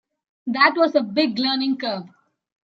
That 0.47 0.73
was 0.77 0.95
a 0.95 1.03
big 1.03 1.37
learning 1.37 1.77
curve. 1.77 2.09